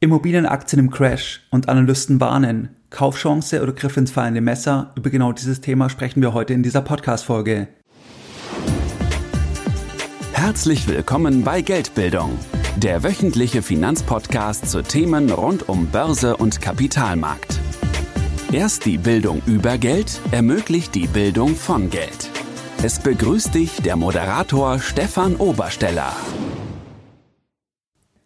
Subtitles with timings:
[0.00, 2.76] Immobilienaktien im Crash und Analysten warnen.
[2.90, 4.92] Kaufchance oder Griff ins fallende Messer?
[4.94, 7.68] Über genau dieses Thema sprechen wir heute in dieser Podcast-Folge.
[10.34, 12.38] Herzlich willkommen bei Geldbildung,
[12.76, 17.58] der wöchentliche Finanzpodcast zu Themen rund um Börse und Kapitalmarkt.
[18.52, 22.30] Erst die Bildung über Geld ermöglicht die Bildung von Geld.
[22.82, 26.14] Es begrüßt dich der Moderator Stefan Obersteller.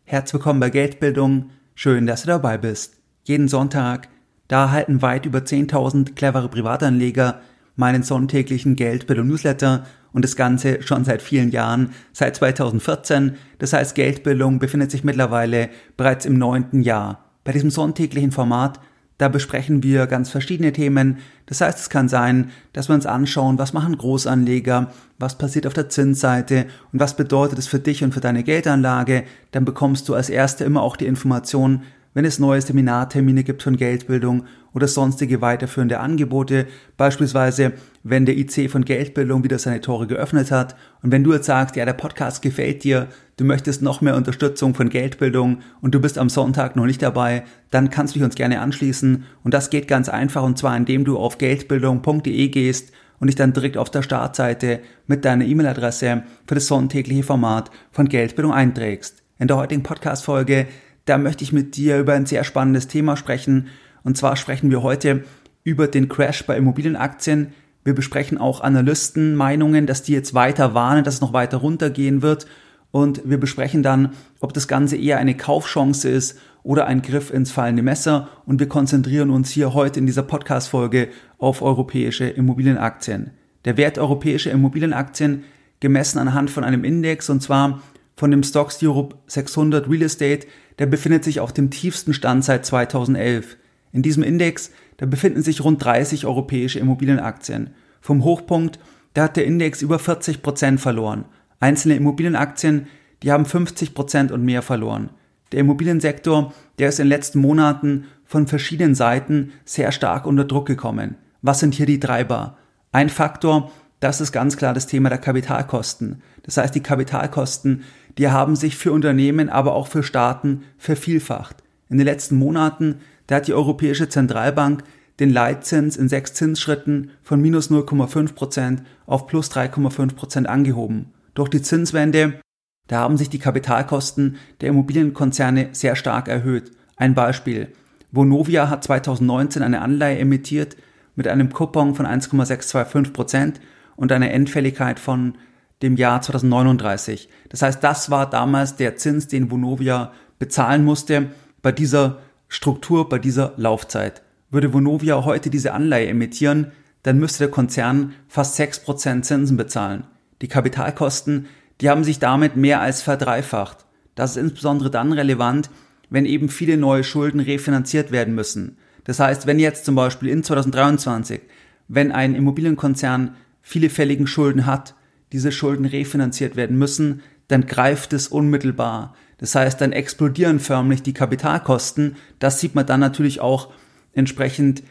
[0.03, 1.51] Herzlich willkommen bei Geldbildung
[1.83, 2.99] Schön, dass du dabei bist.
[3.25, 4.11] Jeden Sonntag,
[4.49, 7.41] da erhalten weit über 10.000 clevere Privatanleger
[7.75, 13.37] meinen sonntäglichen Geldbildung Newsletter und das Ganze schon seit vielen Jahren, seit 2014.
[13.59, 17.25] Das heißt, Geldbildung befindet sich mittlerweile bereits im neunten Jahr.
[17.45, 18.79] Bei diesem sonntäglichen Format
[19.21, 21.19] da besprechen wir ganz verschiedene Themen.
[21.45, 25.75] Das heißt, es kann sein, dass wir uns anschauen, was machen Großanleger, was passiert auf
[25.75, 29.25] der Zinsseite und was bedeutet es für dich und für deine Geldanlage.
[29.51, 31.83] Dann bekommst du als Erster immer auch die Information,
[32.15, 38.71] wenn es neue Seminartermine gibt von Geldbildung oder sonstige weiterführende Angebote, beispielsweise wenn der IC
[38.71, 42.43] von Geldbildung wieder seine Tore geöffnet hat und wenn du jetzt sagst, ja, der Podcast
[42.43, 46.87] gefällt dir, du möchtest noch mehr Unterstützung von Geldbildung und du bist am Sonntag noch
[46.87, 50.59] nicht dabei, dann kannst du dich uns gerne anschließen und das geht ganz einfach und
[50.59, 55.45] zwar indem du auf geldbildung.de gehst und dich dann direkt auf der Startseite mit deiner
[55.45, 59.23] E-Mail-Adresse für das sonntägliche Format von Geldbildung einträgst.
[59.39, 60.67] In der heutigen Podcast-Folge
[61.11, 63.69] da möchte ich mit dir über ein sehr spannendes Thema sprechen.
[64.05, 65.25] Und zwar sprechen wir heute
[65.65, 67.53] über den Crash bei Immobilienaktien.
[67.85, 72.47] Wir besprechen auch Analystenmeinungen, dass die jetzt weiter warnen, dass es noch weiter runtergehen wird.
[72.91, 77.53] Und wir besprechen dann, ob das Ganze eher eine Kaufchance ist oder ein Griff ins
[77.53, 78.29] fallende Messer.
[78.45, 81.09] Und wir konzentrieren uns hier heute in dieser Podcast-Folge
[81.39, 83.31] auf europäische Immobilienaktien.
[83.65, 85.45] Der Wert europäischer Immobilienaktien
[85.81, 87.83] gemessen anhand von einem Index und zwar
[88.17, 90.47] von dem Stocks Europe 600 Real Estate,
[90.79, 93.57] der befindet sich auf dem tiefsten Stand seit 2011.
[93.93, 94.71] In diesem Index,
[95.01, 97.71] da befinden sich rund 30 europäische Immobilienaktien.
[98.03, 98.79] Vom Hochpunkt,
[99.15, 101.25] da hat der Index über 40 Prozent verloren.
[101.59, 102.87] Einzelne Immobilienaktien,
[103.23, 105.09] die haben 50 Prozent und mehr verloren.
[105.53, 110.67] Der Immobiliensektor, der ist in den letzten Monaten von verschiedenen Seiten sehr stark unter Druck
[110.67, 111.15] gekommen.
[111.41, 112.59] Was sind hier die Treiber?
[112.93, 116.21] Ein Faktor, das ist ganz klar das Thema der Kapitalkosten.
[116.43, 117.85] Das heißt, die Kapitalkosten,
[118.19, 121.57] die haben sich für Unternehmen, aber auch für Staaten vervielfacht.
[121.89, 122.97] In den letzten Monaten,
[123.31, 124.83] da hat die Europäische Zentralbank
[125.21, 131.13] den Leitzins in sechs Zinsschritten von minus 0,5 Prozent auf plus 3,5 Prozent angehoben.
[131.35, 132.41] Durch die Zinswende,
[132.89, 136.73] da haben sich die Kapitalkosten der Immobilienkonzerne sehr stark erhöht.
[136.97, 137.69] Ein Beispiel.
[138.11, 140.77] Vonovia hat 2019 eine Anleihe emittiert
[141.15, 143.61] mit einem Coupon von 1,625 Prozent
[143.95, 145.39] und einer Endfälligkeit von
[145.83, 147.29] dem Jahr 2039.
[147.49, 151.29] Das heißt, das war damals der Zins, den Vonovia bezahlen musste
[151.63, 152.19] bei dieser
[152.53, 154.23] Struktur, bei dieser Laufzeit.
[154.51, 156.73] Würde Vonovia heute diese Anleihe emittieren,
[157.05, 160.05] dann müsste der Konzern fast 6% Zinsen bezahlen.
[160.43, 161.47] Die Kapitalkosten,
[161.81, 163.87] die haben sich damit mehr als verdreifacht.
[164.17, 165.71] Das ist insbesondere dann relevant,
[166.11, 168.77] wenn eben viele neue Schulden refinanziert werden müssen.
[169.05, 171.41] Das heißt, wenn jetzt zum Beispiel in 2023,
[171.87, 174.97] wenn ein Immobilienkonzern viele fälligen Schulden hat,
[175.33, 179.15] diese Schulden refinanziert werden müssen, dann greift es unmittelbar.
[179.41, 182.17] Das heißt, dann explodieren förmlich die Kapitalkosten.
[182.39, 183.71] Das sieht man dann natürlich auch
[184.13, 184.83] entsprechend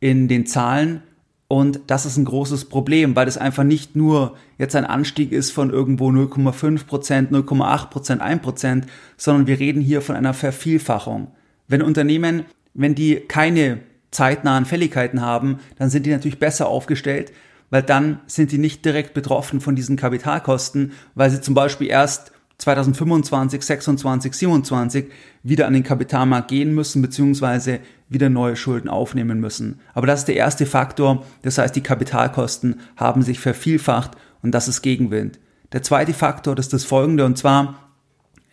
[0.00, 1.02] in den Zahlen.
[1.46, 5.52] Und das ist ein großes Problem, weil das einfach nicht nur jetzt ein Anstieg ist
[5.52, 11.28] von irgendwo 0,5 Prozent, 0,8 Prozent, 1 Prozent, sondern wir reden hier von einer Vervielfachung.
[11.68, 13.78] Wenn Unternehmen, wenn die keine
[14.10, 17.30] zeitnahen Fälligkeiten haben, dann sind die natürlich besser aufgestellt,
[17.70, 22.32] weil dann sind die nicht direkt betroffen von diesen Kapitalkosten, weil sie zum Beispiel erst
[22.64, 25.06] 2025, 26, 27
[25.42, 29.80] wieder an den Kapitalmarkt gehen müssen, beziehungsweise wieder neue Schulden aufnehmen müssen.
[29.92, 31.26] Aber das ist der erste Faktor.
[31.42, 35.38] Das heißt, die Kapitalkosten haben sich vervielfacht und das ist Gegenwind.
[35.72, 37.92] Der zweite Faktor, ist das folgende, und zwar,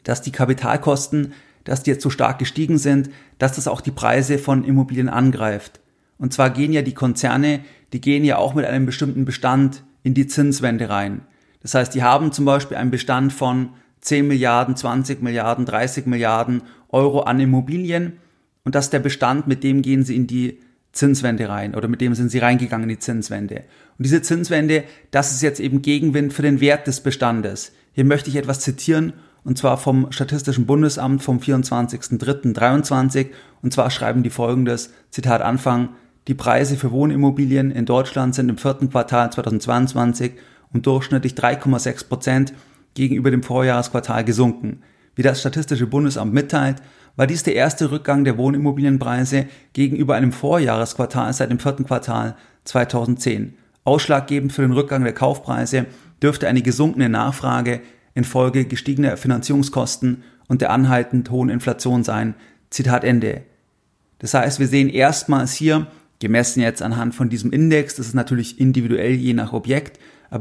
[0.04, 1.34] dass die Kapitalkosten,
[1.64, 5.80] dass die jetzt so stark gestiegen sind, dass das auch die Preise von Immobilien angreift.
[6.18, 7.62] Und zwar gehen ja die Konzerne,
[7.94, 11.22] die gehen ja auch mit einem bestimmten Bestand in die Zinswende rein.
[11.62, 13.70] Das heißt, die haben zum Beispiel einen Bestand von
[14.02, 18.14] 10 Milliarden, 20 Milliarden, 30 Milliarden Euro an Immobilien
[18.64, 20.60] und das ist der Bestand, mit dem gehen sie in die
[20.92, 23.64] Zinswende rein oder mit dem sind sie reingegangen in die Zinswende.
[23.98, 27.72] Und diese Zinswende, das ist jetzt eben Gegenwind für den Wert des Bestandes.
[27.94, 29.14] Hier möchte ich etwas zitieren
[29.44, 33.28] und zwar vom Statistischen Bundesamt vom 24.03.23
[33.62, 35.90] und zwar schreiben die folgendes, Zitat Anfang,
[36.28, 40.34] die Preise für Wohnimmobilien in Deutschland sind im vierten Quartal 2022
[40.74, 42.54] um durchschnittlich 3,6 Prozent
[42.94, 44.82] gegenüber dem Vorjahresquartal gesunken.
[45.16, 46.82] Wie das Statistische Bundesamt mitteilt,
[47.16, 53.56] war dies der erste Rückgang der Wohnimmobilienpreise gegenüber einem Vorjahresquartal seit dem vierten Quartal 2010.
[53.84, 55.86] Ausschlaggebend für den Rückgang der Kaufpreise
[56.22, 57.82] dürfte eine gesunkene Nachfrage
[58.14, 62.36] infolge gestiegener Finanzierungskosten und der anhaltend hohen Inflation sein.
[62.70, 63.42] Zitat Ende.
[64.20, 65.88] Das heißt, wir sehen erstmals hier,
[66.20, 70.00] gemessen jetzt anhand von diesem Index, das ist natürlich individuell je nach Objekt,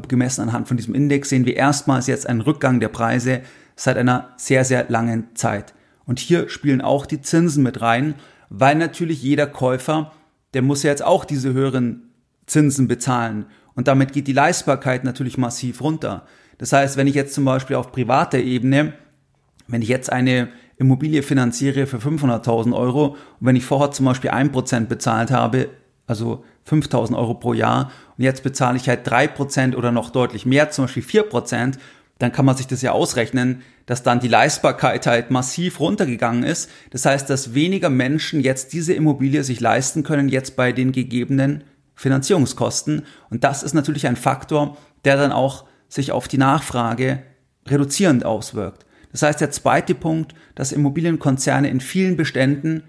[0.09, 3.43] gemessen anhand von diesem Index sehen wir erstmals jetzt einen Rückgang der Preise
[3.77, 5.75] seit einer sehr, sehr langen Zeit.
[6.05, 8.15] Und hier spielen auch die Zinsen mit rein,
[8.49, 10.13] weil natürlich jeder Käufer,
[10.55, 12.11] der muss ja jetzt auch diese höheren
[12.47, 13.47] Zinsen bezahlen.
[13.75, 16.27] Und damit geht die Leistbarkeit natürlich massiv runter.
[16.59, 18.93] Das heißt, wenn ich jetzt zum Beispiel auf privater Ebene,
[19.69, 24.31] wenn ich jetzt eine Immobilie finanziere für 500.000 Euro und wenn ich vorher zum Beispiel
[24.31, 25.69] 1% bezahlt habe,
[26.07, 30.71] also 5.000 Euro pro Jahr und jetzt bezahle ich halt 3% oder noch deutlich mehr,
[30.71, 31.79] zum Beispiel 4%,
[32.19, 36.71] dann kann man sich das ja ausrechnen, dass dann die Leistbarkeit halt massiv runtergegangen ist.
[36.91, 41.65] Das heißt, dass weniger Menschen jetzt diese Immobilie sich leisten können, jetzt bei den gegebenen
[41.95, 43.03] Finanzierungskosten.
[43.31, 47.23] Und das ist natürlich ein Faktor, der dann auch sich auf die Nachfrage
[47.67, 48.85] reduzierend auswirkt.
[49.13, 52.85] Das heißt, der zweite Punkt, dass Immobilienkonzerne in vielen Beständen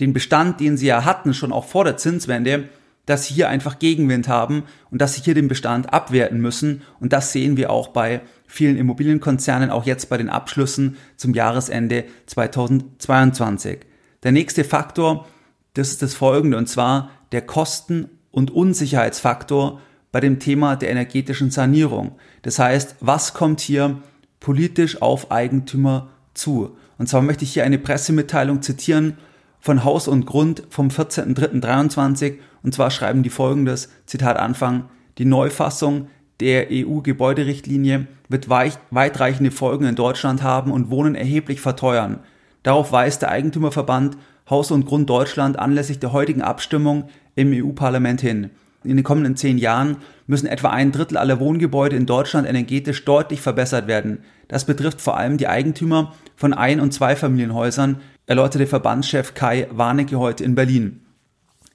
[0.00, 2.68] den Bestand, den sie ja hatten, schon auch vor der Zinswende,
[3.06, 6.82] dass sie hier einfach Gegenwind haben und dass sie hier den Bestand abwerten müssen.
[7.00, 12.04] Und das sehen wir auch bei vielen Immobilienkonzernen, auch jetzt bei den Abschlüssen zum Jahresende
[12.26, 13.78] 2022.
[14.22, 15.26] Der nächste Faktor,
[15.74, 19.80] das ist das folgende, und zwar der Kosten- und Unsicherheitsfaktor
[20.12, 22.16] bei dem Thema der energetischen Sanierung.
[22.42, 24.02] Das heißt, was kommt hier
[24.40, 26.76] politisch auf Eigentümer zu?
[26.98, 29.18] Und zwar möchte ich hier eine Pressemitteilung zitieren
[29.60, 34.86] von Haus und Grund vom 14.03.23 und zwar schreiben die folgendes, Zitat Anfang,
[35.18, 36.08] die Neufassung
[36.40, 42.18] der EU-Gebäuderichtlinie wird weitreichende Folgen in Deutschland haben und Wohnen erheblich verteuern.
[42.64, 44.18] Darauf weist der Eigentümerverband
[44.50, 47.04] Haus und Grund Deutschland anlässlich der heutigen Abstimmung
[47.36, 48.50] im EU-Parlament hin.
[48.82, 53.40] In den kommenden zehn Jahren müssen etwa ein Drittel aller Wohngebäude in Deutschland energetisch deutlich
[53.40, 54.24] verbessert werden.
[54.48, 60.42] Das betrifft vor allem die Eigentümer von Ein- und Zweifamilienhäusern, erläuterte Verbandschef Kai Warnecke heute
[60.42, 61.05] in Berlin.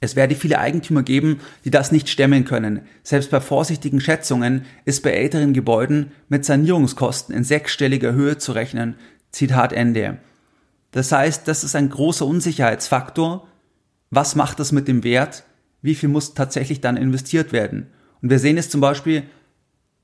[0.03, 2.81] Es werde viele Eigentümer geben, die das nicht stemmen können.
[3.03, 8.95] Selbst bei vorsichtigen Schätzungen ist bei älteren Gebäuden mit Sanierungskosten in sechsstelliger Höhe zu rechnen.
[9.31, 10.17] Zitat Ende.
[10.89, 13.47] Das heißt, das ist ein großer Unsicherheitsfaktor.
[14.09, 15.43] Was macht das mit dem Wert?
[15.83, 17.85] Wie viel muss tatsächlich dann investiert werden?
[18.23, 19.23] Und wir sehen es zum Beispiel,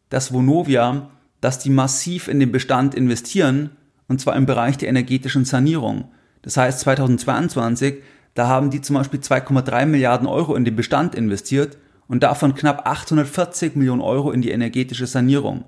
[0.10, 1.10] dass Vonovia,
[1.42, 3.72] dass die massiv in den Bestand investieren,
[4.08, 6.12] und zwar im Bereich der energetischen Sanierung.
[6.44, 7.96] Das heißt, 2022
[8.38, 12.88] da haben die zum Beispiel 2,3 Milliarden Euro in den Bestand investiert und davon knapp
[12.88, 15.66] 840 Millionen Euro in die energetische Sanierung.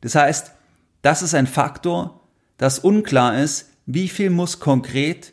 [0.00, 0.52] Das heißt,
[1.02, 2.20] das ist ein Faktor,
[2.56, 5.32] dass unklar ist, wie viel muss konkret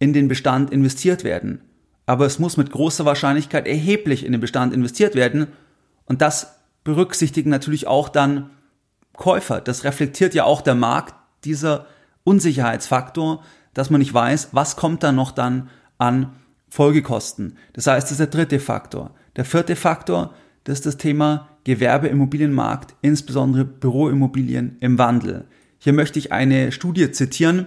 [0.00, 1.60] in den Bestand investiert werden.
[2.04, 5.46] Aber es muss mit großer Wahrscheinlichkeit erheblich in den Bestand investiert werden
[6.04, 8.50] und das berücksichtigen natürlich auch dann
[9.12, 9.60] Käufer.
[9.60, 11.86] Das reflektiert ja auch der Markt, dieser
[12.24, 16.32] Unsicherheitsfaktor, dass man nicht weiß, was kommt da noch dann an
[16.68, 17.56] Folgekosten.
[17.72, 19.10] Das heißt, das ist der dritte Faktor.
[19.36, 20.34] Der vierte Faktor,
[20.64, 25.44] das ist das Thema Gewerbeimmobilienmarkt, insbesondere Büroimmobilien im Wandel.
[25.78, 27.66] Hier möchte ich eine Studie zitieren.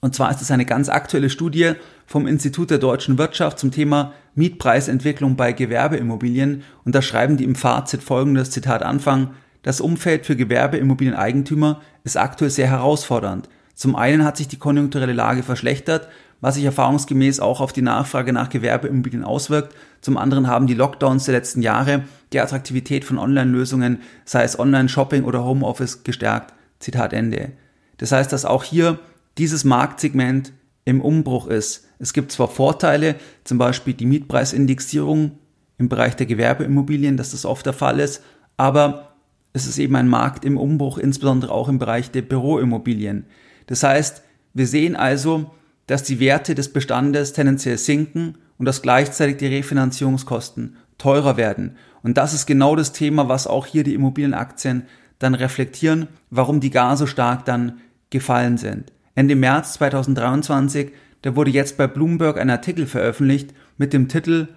[0.00, 1.72] Und zwar ist es eine ganz aktuelle Studie
[2.06, 6.62] vom Institut der deutschen Wirtschaft zum Thema Mietpreisentwicklung bei Gewerbeimmobilien.
[6.84, 9.30] Und da schreiben die im Fazit folgendes Zitat Anfang.
[9.62, 13.48] Das Umfeld für Gewerbeimmobilieneigentümer ist aktuell sehr herausfordernd.
[13.74, 16.08] Zum einen hat sich die konjunkturelle Lage verschlechtert,
[16.40, 19.74] was sich erfahrungsgemäß auch auf die Nachfrage nach Gewerbeimmobilien auswirkt.
[20.00, 25.24] Zum anderen haben die Lockdowns der letzten Jahre die Attraktivität von Online-Lösungen, sei es Online-Shopping
[25.24, 26.52] oder Homeoffice, gestärkt.
[26.80, 27.52] Zitat Ende.
[27.98, 28.98] Das heißt, dass auch hier
[29.38, 30.52] dieses Marktsegment
[30.84, 31.88] im Umbruch ist.
[31.98, 35.38] Es gibt zwar Vorteile, zum Beispiel die Mietpreisindexierung
[35.78, 38.22] im Bereich der Gewerbeimmobilien, dass das oft der Fall ist,
[38.56, 39.14] aber
[39.52, 43.24] es ist eben ein Markt im Umbruch, insbesondere auch im Bereich der Büroimmobilien.
[43.66, 44.22] Das heißt,
[44.52, 45.50] wir sehen also,
[45.86, 51.76] dass die Werte des Bestandes tendenziell sinken und dass gleichzeitig die Refinanzierungskosten teurer werden.
[52.02, 54.84] Und das ist genau das Thema, was auch hier die Immobilienaktien
[55.18, 58.92] dann reflektieren, warum die gar so stark dann gefallen sind.
[59.14, 64.48] Ende März 2023, da wurde jetzt bei Bloomberg ein Artikel veröffentlicht mit dem Titel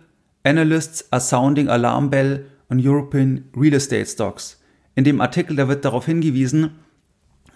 [0.44, 4.62] Analysts are sounding alarm bell on European Real Estate Stocks.
[4.96, 6.72] In dem Artikel, da wird darauf hingewiesen,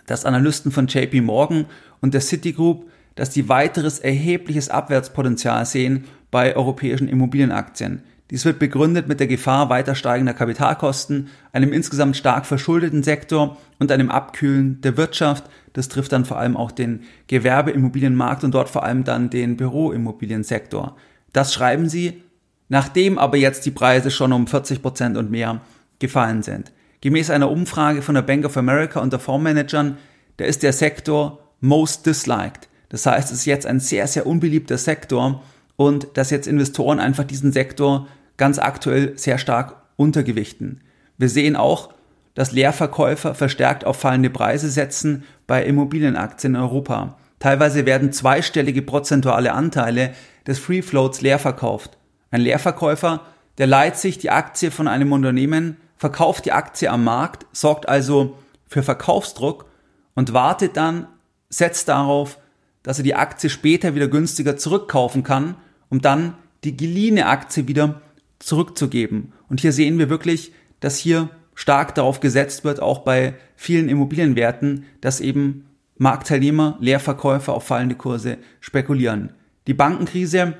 [0.06, 1.66] dass Analysten von JP Morgan
[2.02, 8.04] und der Citigroup dass die weiteres erhebliches Abwärtspotenzial sehen bei europäischen Immobilienaktien.
[8.32, 13.92] Dies wird begründet mit der Gefahr weiter steigender Kapitalkosten, einem insgesamt stark verschuldeten Sektor und
[13.92, 15.44] einem Abkühlen der Wirtschaft.
[15.74, 20.96] Das trifft dann vor allem auch den Gewerbeimmobilienmarkt und dort vor allem dann den Büroimmobiliensektor.
[21.34, 22.24] Das schreiben sie,
[22.70, 25.60] nachdem aber jetzt die Preise schon um 40 Prozent und mehr
[26.00, 26.72] gefallen sind.
[27.02, 29.98] Gemäß einer Umfrage von der Bank of America unter Fondsmanagern,
[30.38, 32.70] da ist der Sektor most disliked.
[32.92, 35.42] Das heißt, es ist jetzt ein sehr, sehr unbeliebter Sektor
[35.78, 40.82] und dass jetzt Investoren einfach diesen Sektor ganz aktuell sehr stark untergewichten.
[41.18, 41.94] Wir sehen auch,
[42.34, 47.18] dass Leerverkäufer verstärkt auf fallende Preise setzen bei Immobilienaktien in Europa.
[47.40, 50.12] Teilweise werden zweistellige prozentuale Anteile
[50.46, 51.98] des Free Floats leer verkauft.
[52.30, 53.22] Ein Leerverkäufer,
[53.58, 58.38] der leiht sich die Aktie von einem Unternehmen, verkauft die Aktie am Markt, sorgt also
[58.68, 59.66] für Verkaufsdruck
[60.14, 61.08] und wartet dann,
[61.50, 62.38] setzt darauf,
[62.84, 65.56] dass er die Aktie später wieder günstiger zurückkaufen kann,
[65.90, 68.02] um dann die geliehene Aktie wieder
[68.40, 69.34] zurückzugeben.
[69.50, 74.86] Und hier sehen wir wirklich, dass hier stark darauf gesetzt wird, auch bei vielen Immobilienwerten,
[75.00, 75.66] dass eben
[75.98, 79.34] Marktteilnehmer, Leerverkäufer auf fallende Kurse spekulieren.
[79.68, 80.56] Die Bankenkrise,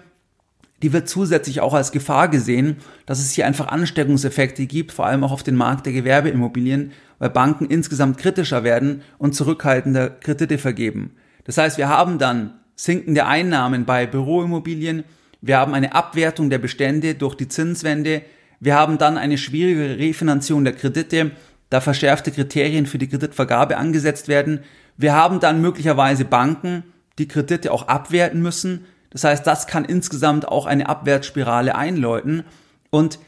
[0.84, 5.24] die wird zusätzlich auch als Gefahr gesehen, dass es hier einfach Ansteckungseffekte gibt, vor allem
[5.24, 11.16] auch auf den Markt der Gewerbeimmobilien, weil Banken insgesamt kritischer werden und zurückhaltender Kredite vergeben.
[11.44, 15.04] Das heißt, wir haben dann sinkende Einnahmen bei Büroimmobilien,
[15.42, 18.22] wir haben eine Abwertung der Bestände durch die Zinswende,
[18.60, 21.32] wir haben dann eine schwierige Refinanzierung der Kredite,
[21.72, 24.60] da verschärfte Kriterien für die Kreditvergabe angesetzt werden.
[24.98, 26.84] Wir haben dann möglicherweise Banken,
[27.18, 28.86] die Kredite auch abwerten müssen.
[29.10, 32.44] Das heißt, das kann insgesamt auch eine Abwärtsspirale einläuten.
[32.90, 33.20] Und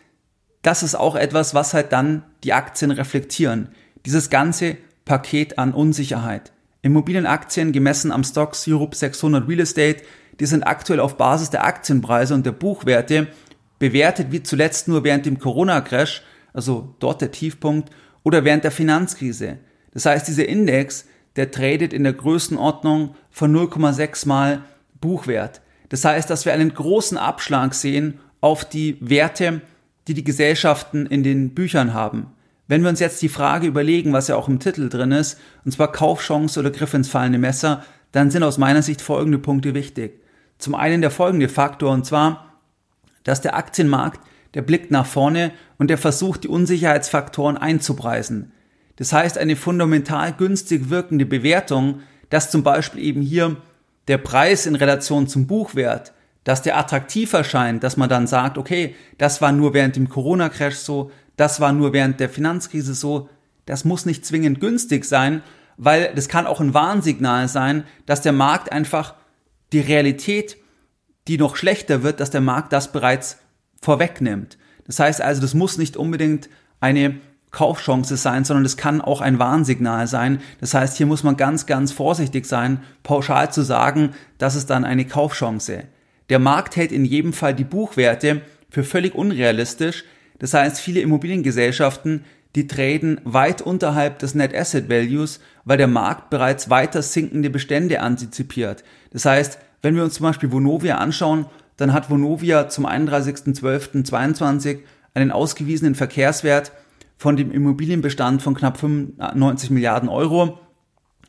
[0.62, 3.70] das ist auch etwas, was halt dann die Aktien reflektieren.
[4.06, 6.53] Dieses ganze Paket an Unsicherheit.
[6.84, 10.04] Immobilienaktien gemessen am Stocks Europe 600 Real Estate
[10.40, 13.28] die sind aktuell auf Basis der Aktienpreise und der Buchwerte
[13.80, 16.24] bewertet wie zuletzt nur während dem Corona-Crash,
[16.54, 17.90] also dort der Tiefpunkt,
[18.24, 19.60] oder während der Finanzkrise.
[19.94, 24.64] Das heißt, dieser Index, der tradet in der Größenordnung von 0,6 mal
[25.02, 25.62] Buchwert.
[25.90, 29.62] Das heißt, dass wir einen großen Abschlag sehen auf die Werte,
[30.08, 32.28] die die Gesellschaften in den Büchern haben.
[32.74, 35.72] Wenn wir uns jetzt die Frage überlegen, was ja auch im Titel drin ist, und
[35.74, 40.24] zwar Kaufchance oder Griff ins fallende Messer, dann sind aus meiner Sicht folgende Punkte wichtig.
[40.58, 42.58] Zum einen der folgende Faktor, und zwar,
[43.24, 44.22] dass der Aktienmarkt,
[44.56, 48.54] der blickt nach vorne und der versucht, die Unsicherheitsfaktoren einzupreisen.
[48.96, 52.00] Das heißt, eine fundamental günstig wirkende Bewertung,
[52.32, 53.58] dass zum Beispiel eben hier
[54.08, 56.12] der Preis in Relation zum Buchwert,
[56.44, 60.78] dass der attraktiv erscheint, dass man dann sagt, okay, das war nur während dem Corona-Crash
[60.78, 63.30] so, das war nur während der Finanzkrise so,
[63.66, 65.42] das muss nicht zwingend günstig sein,
[65.78, 69.16] weil das kann auch ein Warnsignal sein, dass der Markt einfach
[69.72, 70.58] die Realität,
[71.28, 73.38] die noch schlechter wird, dass der Markt das bereits
[73.82, 74.58] vorwegnimmt.
[74.86, 76.50] Das heißt also, das muss nicht unbedingt
[76.80, 77.16] eine
[77.52, 80.42] Kaufchance sein, sondern es kann auch ein Warnsignal sein.
[80.60, 84.84] Das heißt, hier muss man ganz, ganz vorsichtig sein, pauschal zu sagen, das ist dann
[84.84, 85.84] eine Kaufchance.
[86.30, 90.04] Der Markt hält in jedem Fall die Buchwerte für völlig unrealistisch.
[90.40, 92.26] Das heißt, viele Immobiliengesellschaften,
[92.56, 98.02] die traden weit unterhalb des Net Asset Values, weil der Markt bereits weiter sinkende Bestände
[98.02, 98.84] antizipiert.
[99.12, 101.46] Das heißt, wenn wir uns zum Beispiel Vonovia anschauen,
[101.78, 104.80] dann hat Vonovia zum 31.12.22
[105.14, 106.72] einen ausgewiesenen Verkehrswert
[107.18, 110.60] von dem Immobilienbestand von knapp 95 Milliarden Euro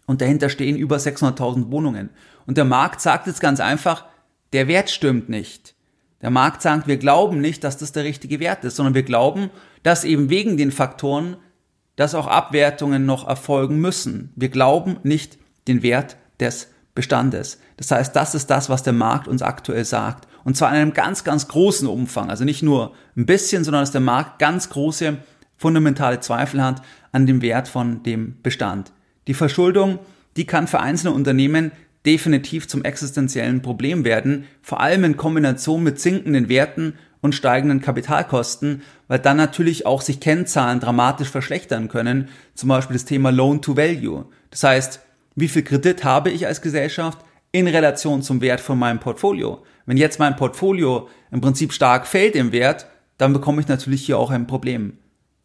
[0.07, 2.11] und dahinter stehen über 600.000 Wohnungen.
[2.47, 4.05] Und der Markt sagt jetzt ganz einfach,
[4.53, 5.74] der Wert stimmt nicht.
[6.25, 9.51] Der Markt sagt, wir glauben nicht, dass das der richtige Wert ist, sondern wir glauben,
[9.83, 11.37] dass eben wegen den Faktoren,
[11.97, 14.33] dass auch Abwertungen noch erfolgen müssen.
[14.35, 15.37] Wir glauben nicht
[15.69, 17.61] den Wert des Bestandes.
[17.77, 20.27] Das heißt, das ist das, was der Markt uns aktuell sagt.
[20.45, 22.31] Und zwar in einem ganz, ganz großen Umfang.
[22.31, 25.19] Also nicht nur ein bisschen, sondern dass der Markt ganz große
[25.59, 26.81] fundamentale Zweifel hat
[27.13, 28.93] an dem Wert von dem Bestand.
[29.27, 29.99] Die Verschuldung,
[30.39, 31.71] die kann für einzelne Unternehmen
[32.07, 38.83] definitiv zum existenziellen Problem werden, vor allem in Kombination mit sinkenden Werten und steigenden Kapitalkosten,
[39.09, 43.77] weil dann natürlich auch sich Kennzahlen dramatisch verschlechtern können, zum Beispiel das Thema Loan to
[43.77, 44.27] Value.
[44.51, 45.01] Das heißt,
[45.35, 47.19] wie viel Kredit habe ich als Gesellschaft
[47.51, 49.63] in Relation zum Wert von meinem Portfolio.
[49.87, 54.19] Wenn jetzt mein Portfolio im Prinzip stark fällt im Wert, dann bekomme ich natürlich hier
[54.19, 54.99] auch ein Problem.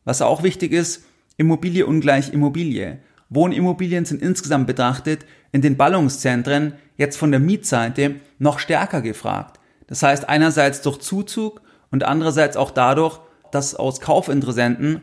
[0.03, 1.05] Was auch wichtig ist,
[1.37, 2.99] Immobilie ungleich Immobilie.
[3.29, 9.59] Wohnimmobilien sind insgesamt betrachtet in den Ballungszentren jetzt von der Mietseite noch stärker gefragt.
[9.87, 13.19] Das heißt einerseits durch Zuzug und andererseits auch dadurch,
[13.51, 15.01] dass aus Kaufinteressenten,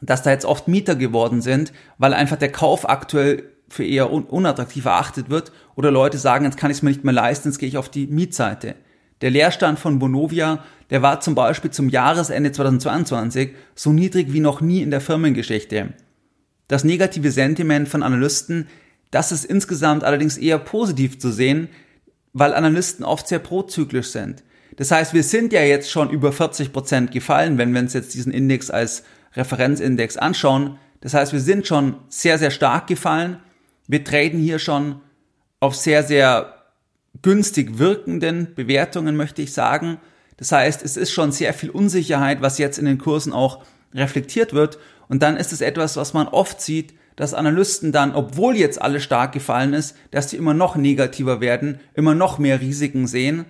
[0.00, 4.24] dass da jetzt oft Mieter geworden sind, weil einfach der Kauf aktuell für eher un
[4.24, 7.58] unattraktiv erachtet wird oder Leute sagen, jetzt kann ich es mir nicht mehr leisten, jetzt
[7.58, 8.74] gehe ich auf die Mietseite.
[9.20, 14.60] Der Leerstand von Bonovia, der war zum Beispiel zum Jahresende 2022 so niedrig wie noch
[14.60, 15.94] nie in der Firmengeschichte.
[16.68, 18.68] Das negative Sentiment von Analysten,
[19.10, 21.68] das ist insgesamt allerdings eher positiv zu sehen,
[22.32, 24.42] weil Analysten oft sehr prozyklisch sind.
[24.76, 28.14] Das heißt, wir sind ja jetzt schon über 40 Prozent gefallen, wenn wir uns jetzt
[28.14, 29.04] diesen Index als
[29.34, 30.78] Referenzindex anschauen.
[31.00, 33.38] Das heißt, wir sind schon sehr, sehr stark gefallen.
[33.86, 35.00] Wir traden hier schon
[35.60, 36.54] auf sehr, sehr
[37.22, 39.98] günstig wirkenden Bewertungen, möchte ich sagen.
[40.36, 44.52] Das heißt, es ist schon sehr viel Unsicherheit, was jetzt in den Kursen auch reflektiert
[44.52, 44.78] wird.
[45.08, 49.02] Und dann ist es etwas, was man oft sieht, dass Analysten dann, obwohl jetzt alles
[49.02, 53.44] stark gefallen ist, dass die immer noch negativer werden, immer noch mehr Risiken sehen.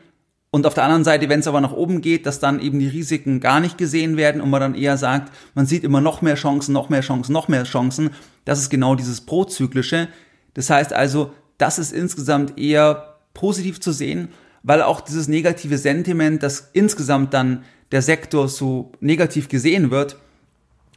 [0.51, 2.87] Und auf der anderen Seite, wenn es aber nach oben geht, dass dann eben die
[2.87, 6.37] Risiken gar nicht gesehen werden und man dann eher sagt, man sieht immer noch mehr
[6.37, 8.11] Chancen, noch mehr Chancen, noch mehr Chancen.
[8.45, 10.09] Das ist genau dieses Prozyklische.
[10.53, 14.29] Das heißt also, das ist insgesamt eher positiv zu sehen,
[14.63, 20.19] weil auch dieses negative Sentiment, dass insgesamt dann der Sektor so negativ gesehen wird,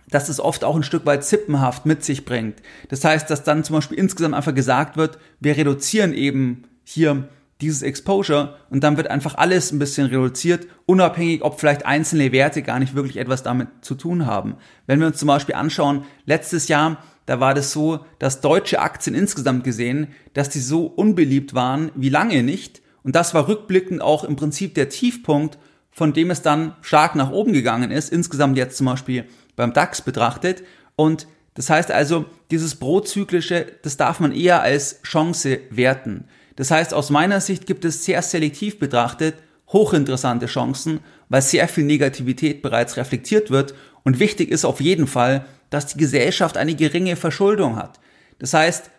[0.10, 2.62] dass es oft auch ein Stück weit zippenhaft mit sich bringt.
[2.90, 7.28] Das heißt, dass dann zum Beispiel insgesamt einfach gesagt wird, wir reduzieren eben hier
[7.62, 12.62] dieses Exposure und dann wird einfach alles ein bisschen reduziert, unabhängig, ob vielleicht einzelne Werte
[12.62, 14.56] gar nicht wirklich etwas damit zu tun haben.
[14.86, 19.16] Wenn wir uns zum Beispiel anschauen, letztes Jahr, da war das so, dass deutsche Aktien
[19.16, 22.82] insgesamt gesehen, dass die so unbeliebt waren wie lange nicht.
[23.04, 25.58] Und das war rückblickend auch im Prinzip der Tiefpunkt,
[25.92, 29.26] von dem es dann stark nach oben gegangen ist, insgesamt jetzt zum Beispiel
[29.58, 30.64] beim DAX betrachtet.
[30.96, 36.30] Und das heißt also, dieses Prozyklische, das darf man eher als Chance werten.
[36.56, 39.36] Das heißt, aus meiner Sicht gibt es sehr selektiv betrachtet
[39.70, 43.74] hochinteressante Chancen, weil sehr viel Negativität bereits reflektiert wird.
[44.04, 48.00] Und wichtig ist auf jeden Fall, dass die Gesellschaft eine geringe Verschuldung hat.
[48.40, 48.90] Das heißt,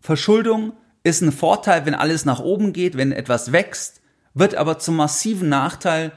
[0.00, 0.72] Verschuldung
[1.02, 4.00] ist ein Vorteil, wenn alles nach oben geht, wenn etwas wächst,
[4.34, 6.12] wird aber zum massiven Nachteil,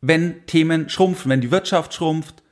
[0.00, 2.42] wenn Themen schrumpfen, wenn die Wirtschaft schrumpft,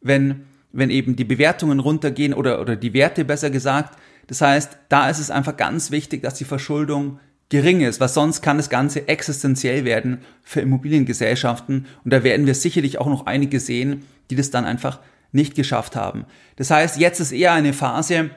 [0.00, 3.98] wenn, wenn eben die Bewertungen runtergehen oder, oder die Werte besser gesagt.
[4.26, 8.42] Das heißt, da ist es einfach ganz wichtig, dass die Verschuldung gering ist, weil sonst
[8.42, 11.86] kann das Ganze existenziell werden für Immobiliengesellschaften.
[12.04, 15.00] Und da werden wir sicherlich auch noch einige sehen, die das dann einfach
[15.32, 16.24] nicht geschafft haben.
[16.56, 18.30] Das heißt, jetzt ist eher eine Phase,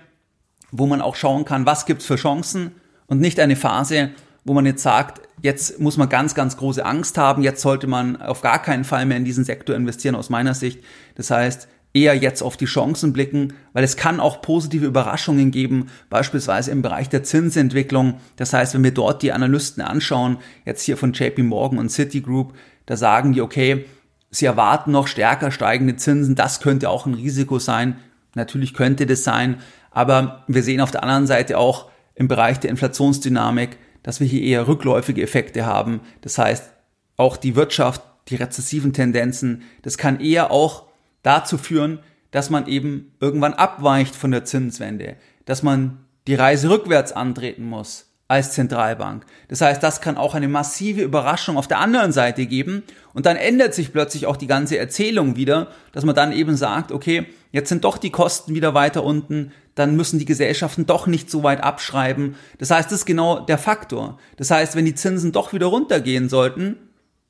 [0.72, 2.72] wo man auch schauen kann, was gibt's für Chancen
[3.06, 4.10] und nicht eine Phase,
[4.46, 8.22] wo man jetzt sagt, jetzt muss man ganz, ganz große Angst haben, jetzt sollte man
[8.22, 10.84] auf gar keinen Fall mehr in diesen Sektor investieren aus meiner Sicht.
[11.16, 15.88] Das heißt, eher jetzt auf die Chancen blicken, weil es kann auch positive Überraschungen geben,
[16.10, 18.16] beispielsweise im Bereich der Zinsentwicklung.
[18.36, 22.54] Das heißt, wenn wir dort die Analysten anschauen, jetzt hier von JP Morgan und Citigroup,
[22.86, 23.86] da sagen die, okay,
[24.32, 27.98] sie erwarten noch stärker steigende Zinsen, das könnte auch ein Risiko sein.
[28.34, 29.58] Natürlich könnte das sein,
[29.92, 34.42] aber wir sehen auf der anderen Seite auch im Bereich der Inflationsdynamik, dass wir hier
[34.42, 36.02] eher rückläufige Effekte haben.
[36.22, 36.72] Das heißt,
[37.18, 40.84] auch die Wirtschaft, die rezessiven Tendenzen, das kann eher auch
[41.24, 42.00] dazu führen,
[42.32, 48.10] dass man eben irgendwann abweicht von der Zinswende, dass man die Reise rückwärts antreten muss
[48.28, 49.26] als Zentralbank.
[49.50, 53.36] Das heißt, das kann auch eine massive Überraschung auf der anderen Seite geben und dann
[53.36, 57.70] ändert sich plötzlich auch die ganze Erzählung wieder, dass man dann eben sagt, okay, jetzt
[57.70, 61.64] sind doch die Kosten wieder weiter unten, dann müssen die Gesellschaften doch nicht so weit
[61.64, 62.36] abschreiben.
[62.60, 64.20] Das heißt, das ist genau der Faktor.
[64.38, 66.78] Das heißt, wenn die Zinsen doch wieder runtergehen sollten,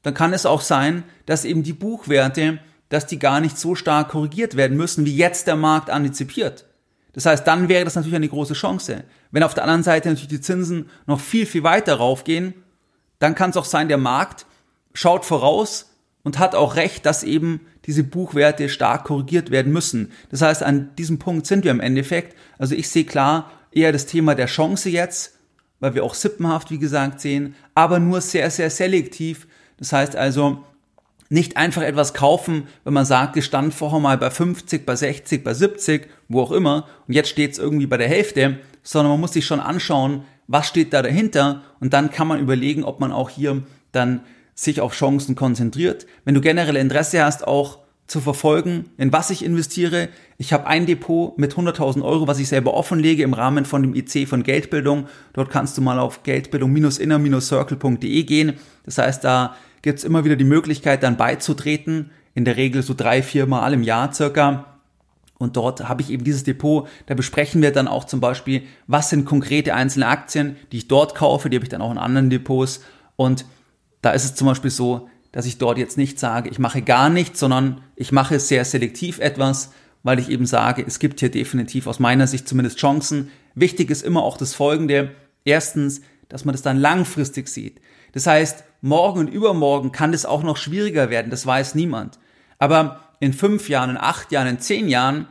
[0.01, 4.09] dann kann es auch sein, dass eben die Buchwerte, dass die gar nicht so stark
[4.09, 6.65] korrigiert werden müssen, wie jetzt der Markt antizipiert.
[7.13, 9.03] Das heißt, dann wäre das natürlich eine große Chance.
[9.31, 12.53] Wenn auf der anderen Seite natürlich die Zinsen noch viel, viel weiter raufgehen,
[13.19, 14.45] dann kann es auch sein, der Markt
[14.93, 15.91] schaut voraus
[16.23, 20.11] und hat auch recht, dass eben diese Buchwerte stark korrigiert werden müssen.
[20.29, 22.35] Das heißt, an diesem Punkt sind wir im Endeffekt.
[22.57, 25.37] Also ich sehe klar eher das Thema der Chance jetzt,
[25.79, 29.47] weil wir auch sippenhaft, wie gesagt, sehen, aber nur sehr, sehr selektiv.
[29.77, 30.63] Das heißt also,
[31.29, 35.43] nicht einfach etwas kaufen, wenn man sagt, es stand vorher mal bei 50, bei 60,
[35.43, 39.19] bei 70, wo auch immer, und jetzt steht es irgendwie bei der Hälfte, sondern man
[39.19, 43.11] muss sich schon anschauen, was steht da dahinter, und dann kann man überlegen, ob man
[43.11, 44.21] auch hier dann
[44.55, 46.05] sich auf Chancen konzentriert.
[46.25, 50.09] Wenn du generell Interesse hast, auch zu verfolgen, in was ich investiere.
[50.37, 53.95] Ich habe ein Depot mit 100.000 Euro, was ich selber offenlege im Rahmen von dem
[53.95, 55.07] IC von Geldbildung.
[55.31, 58.53] Dort kannst du mal auf geldbildung-inner-circle.de gehen.
[58.85, 62.11] Das heißt, da gibt's immer wieder die Möglichkeit, dann beizutreten.
[62.35, 64.65] In der Regel so drei, vier Mal im Jahr circa.
[65.37, 69.09] Und dort habe ich eben dieses Depot, da besprechen wir dann auch zum Beispiel, was
[69.09, 72.29] sind konkrete einzelne Aktien, die ich dort kaufe, die habe ich dann auch in anderen
[72.29, 72.81] Depots.
[73.15, 73.45] Und
[74.03, 77.09] da ist es zum Beispiel so, dass ich dort jetzt nicht sage, ich mache gar
[77.09, 79.71] nichts, sondern ich mache sehr selektiv etwas,
[80.03, 83.31] weil ich eben sage, es gibt hier definitiv aus meiner Sicht zumindest Chancen.
[83.55, 85.15] Wichtig ist immer auch das Folgende.
[85.45, 87.79] Erstens, dass man das dann langfristig sieht.
[88.11, 92.19] Das heißt, morgen und übermorgen kann das auch noch schwieriger werden, das weiß niemand.
[92.59, 95.27] Aber in fünf Jahren, in acht Jahren, in zehn Jahren,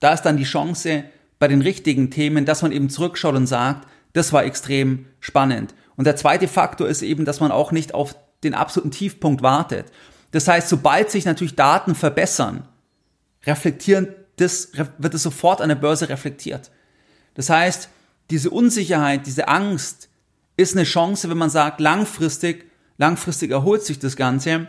[0.00, 1.04] da ist dann die Chance
[1.38, 5.74] bei den richtigen Themen, dass man eben zurückschaut und sagt, das war extrem spannend.
[5.96, 9.86] Und der zweite Faktor ist eben, dass man auch nicht auf den absoluten Tiefpunkt wartet.
[10.30, 12.68] Das heißt, sobald sich natürlich Daten verbessern,
[13.46, 16.70] reflektieren, das wird es sofort an der Börse reflektiert.
[17.34, 17.88] Das heißt,
[18.30, 20.08] diese Unsicherheit, diese Angst
[20.56, 24.68] ist eine Chance, wenn man sagt, langfristig, langfristig erholt sich das Ganze,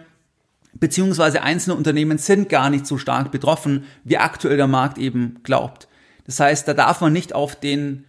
[0.74, 5.88] beziehungsweise einzelne Unternehmen sind gar nicht so stark betroffen, wie aktuell der Markt eben glaubt.
[6.26, 8.06] Das heißt, da darf man nicht auf den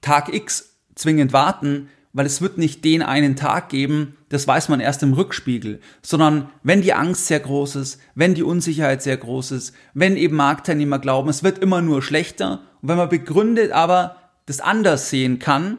[0.00, 4.80] Tag X zwingend warten, weil es wird nicht den einen Tag geben, das weiß man
[4.80, 9.50] erst im Rückspiegel, sondern wenn die Angst sehr groß ist, wenn die Unsicherheit sehr groß
[9.50, 14.16] ist, wenn eben Marktteilnehmer glauben, es wird immer nur schlechter und wenn man begründet aber
[14.46, 15.76] das anders sehen kann,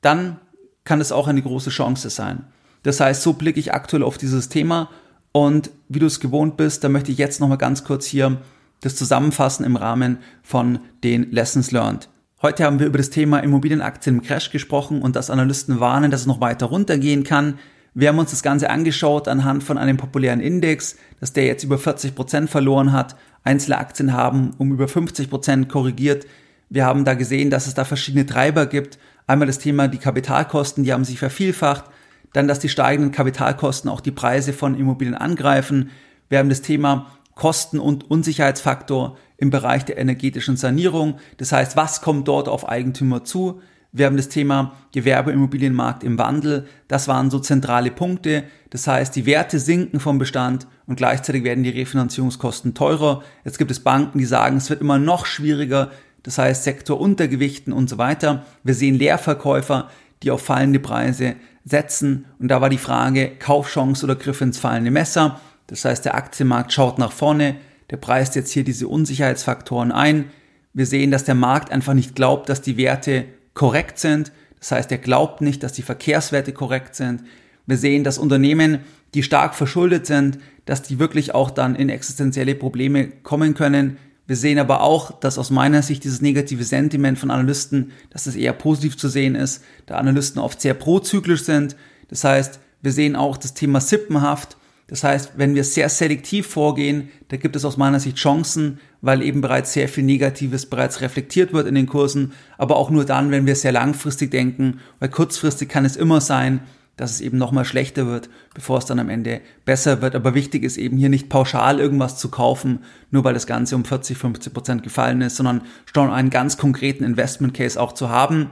[0.00, 0.38] dann
[0.84, 2.44] kann es auch eine große Chance sein.
[2.84, 4.90] Das heißt, so blicke ich aktuell auf dieses Thema
[5.32, 8.40] und wie du es gewohnt bist, da möchte ich jetzt nochmal ganz kurz hier
[8.80, 12.08] das zusammenfassen im Rahmen von den Lessons Learned.
[12.42, 16.22] Heute haben wir über das Thema Immobilienaktien im Crash gesprochen und dass Analysten warnen, dass
[16.22, 17.58] es noch weiter runtergehen kann.
[17.92, 21.76] Wir haben uns das Ganze angeschaut anhand von einem populären Index, dass der jetzt über
[21.76, 23.14] 40 Prozent verloren hat.
[23.44, 26.26] Einzelne Aktien haben um über 50 Prozent korrigiert.
[26.70, 28.98] Wir haben da gesehen, dass es da verschiedene Treiber gibt.
[29.26, 31.84] Einmal das Thema die Kapitalkosten, die haben sich vervielfacht.
[32.32, 35.90] Dann, dass die steigenden Kapitalkosten auch die Preise von Immobilien angreifen.
[36.30, 41.14] Wir haben das Thema Kosten- und Unsicherheitsfaktor im Bereich der energetischen Sanierung.
[41.38, 43.62] Das heißt, was kommt dort auf Eigentümer zu?
[43.92, 46.66] Wir haben das Thema Gewerbeimmobilienmarkt im Wandel.
[46.86, 48.44] Das waren so zentrale Punkte.
[48.68, 53.22] Das heißt, die Werte sinken vom Bestand und gleichzeitig werden die Refinanzierungskosten teurer.
[53.42, 55.92] Jetzt gibt es Banken, die sagen, es wird immer noch schwieriger.
[56.22, 58.44] Das heißt, Sektor Untergewichten und so weiter.
[58.64, 59.88] Wir sehen Leerverkäufer,
[60.22, 62.26] die auf fallende Preise setzen.
[62.38, 65.40] Und da war die Frage, Kaufchance oder Griff ins fallende Messer.
[65.70, 67.56] Das heißt, der Aktienmarkt schaut nach vorne,
[67.90, 70.30] der preist jetzt hier diese Unsicherheitsfaktoren ein.
[70.74, 74.32] Wir sehen, dass der Markt einfach nicht glaubt, dass die Werte korrekt sind.
[74.58, 77.22] Das heißt, er glaubt nicht, dass die Verkehrswerte korrekt sind.
[77.66, 78.80] Wir sehen, dass Unternehmen,
[79.14, 83.96] die stark verschuldet sind, dass die wirklich auch dann in existenzielle Probleme kommen können.
[84.26, 88.34] Wir sehen aber auch, dass aus meiner Sicht dieses negative Sentiment von Analysten, dass es
[88.34, 91.76] eher positiv zu sehen ist, da Analysten oft sehr prozyklisch sind.
[92.08, 94.56] Das heißt, wir sehen auch das Thema Sippenhaft.
[94.90, 99.22] Das heißt, wenn wir sehr selektiv vorgehen, da gibt es aus meiner Sicht Chancen, weil
[99.22, 103.30] eben bereits sehr viel Negatives bereits reflektiert wird in den Kursen, aber auch nur dann,
[103.30, 106.62] wenn wir sehr langfristig denken, weil kurzfristig kann es immer sein,
[106.96, 110.16] dass es eben nochmal schlechter wird, bevor es dann am Ende besser wird.
[110.16, 112.80] Aber wichtig ist eben hier nicht pauschal irgendwas zu kaufen,
[113.12, 115.62] nur weil das Ganze um 40, 50 Prozent gefallen ist, sondern
[115.94, 118.50] schon einen ganz konkreten Investment Case auch zu haben,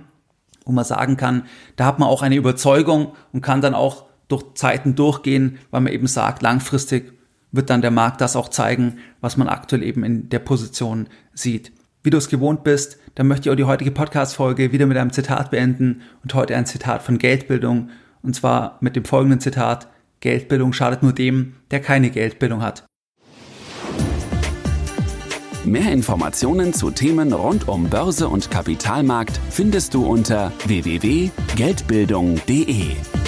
[0.65, 1.43] wo man sagen kann,
[1.75, 5.93] da hat man auch eine Überzeugung und kann dann auch durch Zeiten durchgehen, weil man
[5.93, 7.13] eben sagt, langfristig
[7.51, 11.73] wird dann der Markt das auch zeigen, was man aktuell eben in der Position sieht.
[12.03, 15.13] Wie du es gewohnt bist, dann möchte ich auch die heutige Podcast-Folge wieder mit einem
[15.13, 17.91] Zitat beenden und heute ein Zitat von Geldbildung
[18.23, 19.89] und zwar mit dem folgenden Zitat,
[20.21, 22.85] Geldbildung schadet nur dem, der keine Geldbildung hat.
[25.65, 33.28] Mehr Informationen zu Themen rund um Börse und Kapitalmarkt findest du unter www.geldbildung.de.